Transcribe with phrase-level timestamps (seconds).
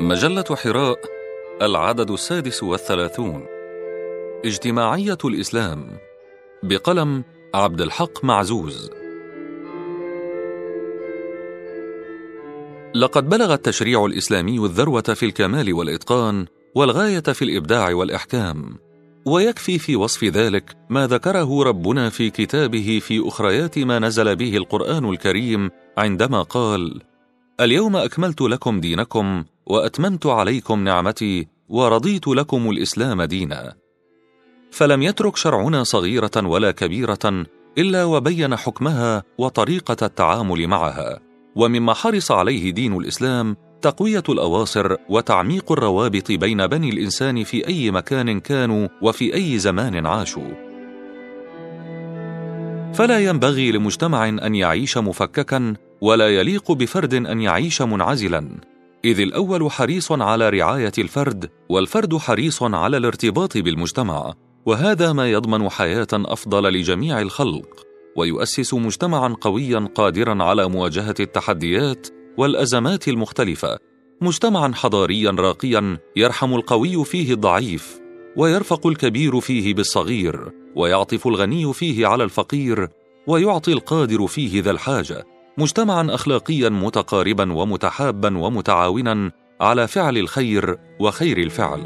[0.00, 0.98] مجلة حراء
[1.62, 3.46] العدد السادس والثلاثون.
[4.44, 5.98] اجتماعية الإسلام
[6.62, 7.24] بقلم
[7.54, 8.90] عبد الحق معزوز.
[12.94, 18.76] لقد بلغ التشريع الإسلامي الذروة في الكمال والإتقان والغاية في الإبداع والإحكام
[19.26, 25.08] ويكفي في وصف ذلك ما ذكره ربنا في كتابه في أخريات ما نزل به القرآن
[25.08, 27.02] الكريم عندما قال
[27.60, 33.74] اليوم أكملت لكم دينكم وأتممت عليكم نعمتي ورضيت لكم الإسلام دينا.
[34.70, 37.46] فلم يترك شرعنا صغيرة ولا كبيرة
[37.78, 41.20] إلا وبين حكمها وطريقة التعامل معها
[41.56, 48.40] ومما حرص عليه دين الإسلام تقوية الأواصر وتعميق الروابط بين بني الإنسان في أي مكان
[48.40, 50.72] كانوا وفي أي زمان عاشوا.
[52.94, 58.60] فلا ينبغي لمجتمع أن يعيش مفككا ولا يليق بفرد أن يعيش منعزلا.
[59.04, 64.34] إذ الأول حريص على رعاية الفرد والفرد حريص على الارتباط بالمجتمع.
[64.66, 67.86] وهذا ما يضمن حياة أفضل لجميع الخلق.
[68.16, 73.78] ويؤسس مجتمعا قويا قادرا على مواجهة التحديات والأزمات المختلفة.
[74.20, 78.00] مجتمعا حضاريا راقيا يرحم القوي فيه الضعيف
[78.36, 82.88] ويرفق الكبير فيه بالصغير ويعطف الغني فيه على الفقير
[83.26, 85.31] ويعطي القادر فيه ذا الحاجة.
[85.58, 91.80] مجتمعا اخلاقيا متقاربا ومتحابا ومتعاونا على فعل الخير وخير الفعل.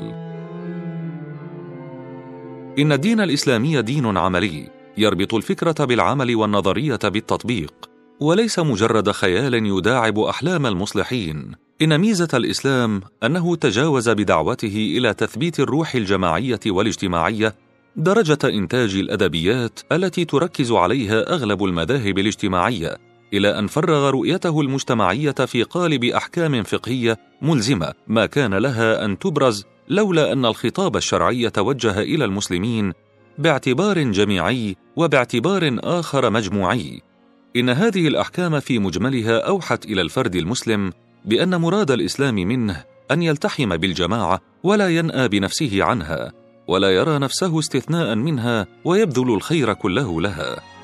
[2.78, 7.74] إن الدين الإسلامي دين عملي يربط الفكرة بالعمل والنظرية بالتطبيق
[8.20, 11.52] وليس مجرد خيال يداعب أحلام المصلحين.
[11.82, 17.54] إن ميزة الإسلام أنه تجاوز بدعوته إلى تثبيت الروح الجماعية والاجتماعية
[17.96, 23.15] درجة إنتاج الأدبيات التي تركز عليها أغلب المذاهب الاجتماعية.
[23.32, 29.64] إلى أن فرغ رؤيته المجتمعية في قالب أحكام فقهية ملزمة ما كان لها أن تبرز
[29.88, 32.92] لولا أن الخطاب الشرعي توجه إلى المسلمين
[33.38, 37.02] باعتبار جميعي وباعتبار آخر مجموعي.
[37.56, 40.92] إن هذه الأحكام في مجملها أوحت إلى الفرد المسلم
[41.24, 46.32] بأن مراد الإسلام منه أن يلتحم بالجماعة ولا ينأى بنفسه عنها
[46.68, 50.75] ولا يرى نفسه استثناء منها ويبذل الخير كله لها.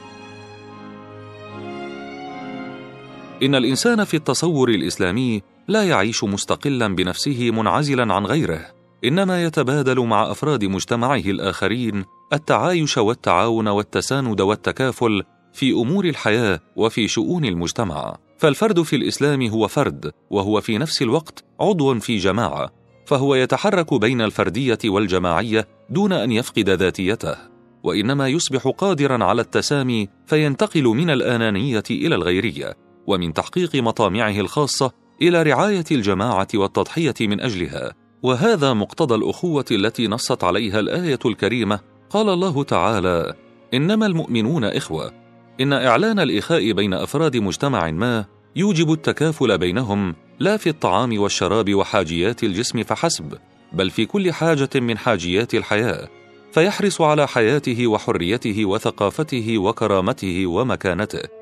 [3.43, 8.67] إن الإنسان في التصور الإسلامي لا يعيش مستقلا بنفسه منعزلا عن غيره.
[9.05, 17.45] إنما يتبادل مع أفراد مجتمعه الآخرين التعايش والتعاون والتساند والتكافل في أمور الحياة وفي شؤون
[17.45, 18.17] المجتمع.
[18.39, 22.71] فالفرد في الإسلام هو فرد وهو في نفس الوقت عضو في جماعة
[23.07, 27.37] فهو يتحرك بين الفردية والجماعية دون أن يفقد ذاتيته.
[27.83, 32.92] وإنما يصبح قادرا على التسامي فينتقل من الأنانية إلى الغيرية.
[33.07, 34.93] ومن تحقيق مطامعه الخاصة
[35.23, 37.93] إلى رعاية الجماعة والتضحية من أجلها.
[38.23, 41.81] وهذا مقتضى الأخوة التي نصت عليها الآية الكريمة.
[42.11, 43.35] قال الله تعالى
[43.75, 45.13] إنما المؤمنون إخوة.
[45.61, 48.25] إن إعلان الإخاء بين أفراد مجتمع ما
[48.57, 53.39] يوجب التكافل بينهم لا في الطعام والشراب وحاجيات الجسم فحسب
[53.73, 56.09] بل في كل حاجة من حاجيات الحياة.
[56.53, 61.42] فيحرص على حياته وحريته وثقافته وكرامته ومكانته.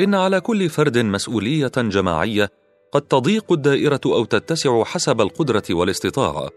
[0.00, 2.50] إن على كل فرد مسؤولية جماعية
[2.92, 6.50] قد تضيق الدائرة أو تتسع حسب القدرة والاستطاعة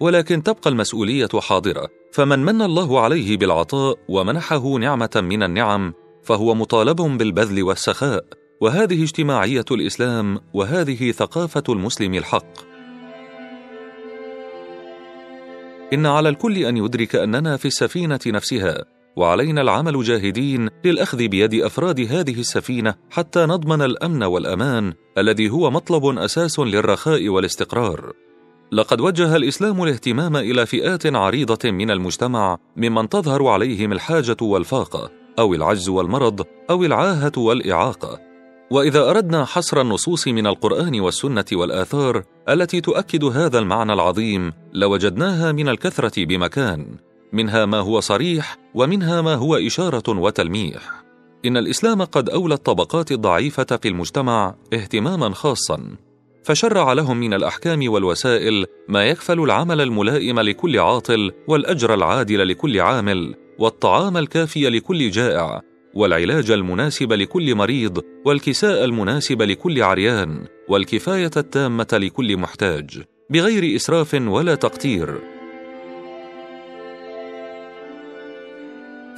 [0.00, 1.88] ولكن تبقى المسؤولية حاضرة.
[2.12, 8.24] فمن من الله عليه بالعطاء ومنحه نعمة من النعم فهو مطالب بالبذل والسخاء.
[8.60, 12.60] وهذه اجتماعية الإسلام وهذه ثقافة المسلم الحق.
[15.92, 18.95] إن على الكل أن يدرك أننا في السفينة نفسها.
[19.16, 26.18] وعلينا العمل جاهدين للأخذ بيد أفراد هذه السفينة حتى نضمن الأمن والأمان الذي هو مطلب
[26.18, 28.12] أساس للرخاء والاستقرار.
[28.72, 35.54] لقد وجه الإسلام الاهتمام إلى فئات عريضة من المجتمع ممن تظهر عليهم الحاجة والفاقة أو
[35.54, 38.20] العجز والمرض أو العاهة والإعاقة.
[38.70, 45.68] وإذا أردنا حصر النصوص من القرآن والسنة والآثار التي تؤكد هذا المعنى العظيم لوجدناها من
[45.68, 46.96] الكثرة بمكان.
[47.32, 51.06] منها ما هو صريح ومنها ما هو إشارة وتلميح.
[51.44, 55.96] إن الإسلام قد أولى الطبقات الضعيفة في المجتمع اهتماما خاصا
[56.44, 63.34] فشرع لهم من الأحكام والوسائل ما يكفل العمل الملائم لكل عاطل والأجر العادل لكل عامل
[63.58, 65.60] والطعام الكافي لكل جائع
[65.94, 74.54] والعلاج المناسب لكل مريض والكساء المناسب لكل عريان والكفاية التامة لكل محتاج بغير إسراف ولا
[74.54, 75.35] تقتير.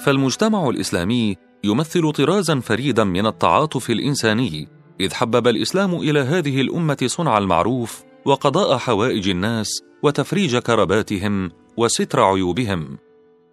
[0.04, 4.68] فالمجتمع الإسلامي يمثل طرازا فريدا من التعاطف الإنساني
[5.00, 9.68] إذ حبب الإسلام إلى هذه الأمة صنع المعروف وقضاء حوائج الناس
[10.02, 12.98] وتفريج كرباتهم وستر عيوبهم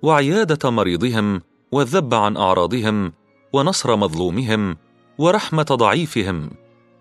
[0.01, 3.13] وعيادة مريضهم والذب عن أعراضهم
[3.53, 4.77] ونصر مظلومهم
[5.17, 6.49] ورحمة ضعيفهم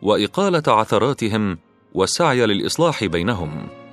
[0.02, 1.58] وإقالة عثراتهم
[1.94, 3.83] والسعي للإصلاح بينهم.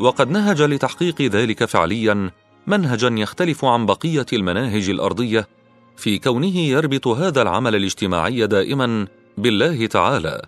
[0.00, 2.30] وقد نهج لتحقيق ذلك فعليا
[2.66, 5.48] منهجا يختلف عن بقية المناهج الأرضية
[5.96, 9.06] في كونه يربط هذا العمل الاجتماعي دائما
[9.38, 10.42] بالله تعالى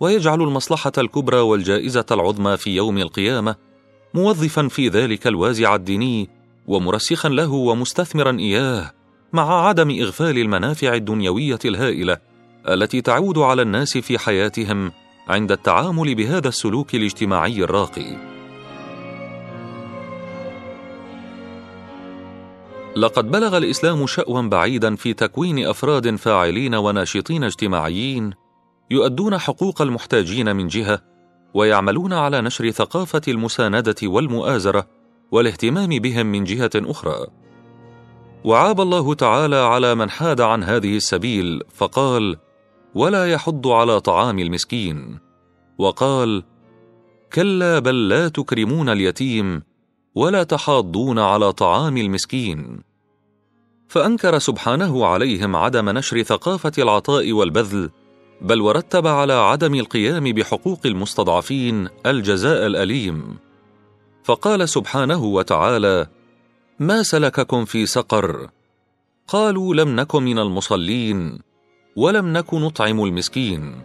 [0.00, 3.54] ويجعل المصلحة الكبرى والجائزة العظمى في يوم القيامة
[4.14, 6.28] موظفا في ذلك الوازع الديني
[6.66, 8.92] ومرسخا له ومستثمرا إياه
[9.32, 12.18] مع عدم إغفال المنافع الدنيوية الهائلة
[12.68, 14.92] التي تعود على الناس في حياتهم
[15.28, 18.35] عند التعامل بهذا السلوك الاجتماعي الراقي.
[22.96, 28.32] لقد بلغ الإسلام شاوا بعيدا في تكوين أفراد فاعلين وناشطين اجتماعيين
[28.90, 31.02] يؤدون حقوق المحتاجين من جهة
[31.54, 34.86] ويعملون على نشر ثقافة المساندة والمؤازرة
[35.30, 37.26] والاهتمام بهم من جهة أخرى.
[38.44, 42.36] وعاب الله تعالى على من حاد عن هذه السبيل فقال
[42.94, 45.18] ولا يحض على طعام المسكين
[45.78, 46.42] وقال
[47.32, 49.62] كلا بل لا تكرمون اليتيم
[50.16, 52.80] ولا تحاضون على طعام المسكين.
[53.88, 57.90] فأنكر سبحانه عليهم عدم نشر ثقافة العطاء والبذل
[58.40, 63.36] بل ورتب على عدم القيام بحقوق المستضعفين الجزاء الأليم.
[64.24, 66.06] فقال سبحانه وتعالى
[66.78, 68.48] ما سلككم في سقر.
[69.28, 71.38] قالوا لم نك من المصلين
[71.96, 73.82] ولم نك نطعم المسكين.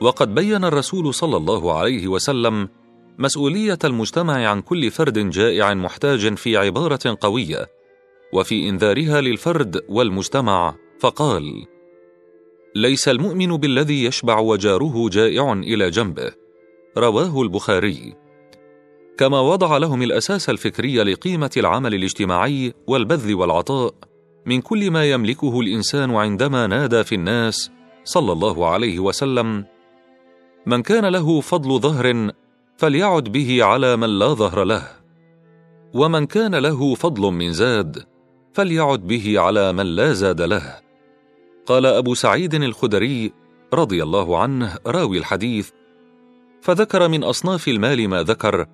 [0.00, 2.68] وقد بين الرسول صلى الله عليه وسلم
[3.18, 7.66] مسؤولية المجتمع عن كل فرد جائع محتاج في عبارة قوية
[8.32, 11.66] وفي إنذارها للفرد والمجتمع فقال
[12.76, 16.32] ليس المؤمن بالذي يشبع وجاره جائع إلى جنبه.
[16.98, 18.14] رواه البخاري.
[19.18, 23.94] كما وضع لهم الأساس الفكري لقيمة العمل الاجتماعي والبذل والعطاء
[24.46, 27.70] من كل ما يملكه الإنسان عندما نادى في الناس
[28.04, 29.64] صلى الله عليه وسلم
[30.66, 32.30] من كان له فضل ظهر
[32.76, 34.82] فليعد به على من لا ظهر له.
[35.94, 38.04] ومن كان له فضل من زاد
[38.52, 40.80] فليعد به على من لا زاد له.
[41.66, 43.32] قال أبو سعيد الخدري
[43.74, 45.70] رضي الله عنه راوي الحديث
[46.62, 48.66] فذكر من أصناف المال ما ذكر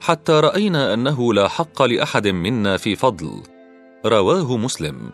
[0.00, 3.42] حتى رأينا أنه لا حق لأحد منا في فضل.
[4.06, 5.10] رواه مسلم.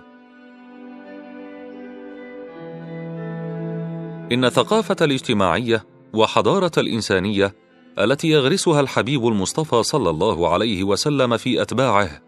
[4.32, 5.84] إن ثقافة الاجتماعية
[6.14, 7.54] وحضارة الإنسانية
[7.99, 12.23] التي يغرسها الحبيب المصطفى صلى الله عليه وسلم في أتباعه.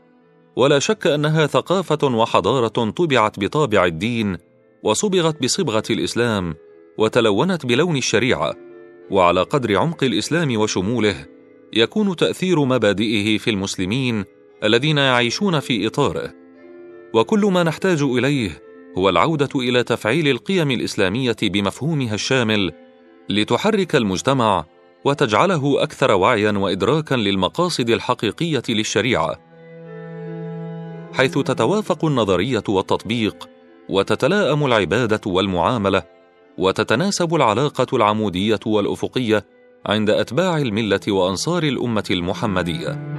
[0.57, 4.37] ولا شك أنها ثقافة وحضارة طبعت بطابع الدين
[4.83, 6.55] وصبغت بصبغة الإسلام
[6.99, 8.55] وتلونت بلون الشريعة
[9.11, 11.27] وعلى قدر عمق الإسلام وشموله
[11.73, 14.25] يكون تأثير مبادئه في المسلمين
[14.65, 16.33] الذين يعيشون في إطاره.
[17.15, 18.63] وكل ما نحتاج إليه
[18.99, 22.73] هو العودة إلى تفعيل القيم الإسلامية بمفهومها الشامل
[23.29, 24.65] لتحرك المجتمع
[25.05, 29.41] وتجعله أكثر وعيا وادراكا للمقاصد الحقيقية للشريعة
[31.13, 33.49] حيث تتوافق النظرية والتطبيق
[33.89, 36.03] وتتلاءم العبادة والمعاملة
[36.59, 39.45] وتتناسب العلاقة العمودية والأفقية
[39.87, 43.15] عند أتباع الملة وأنصار الأمة المحمدية.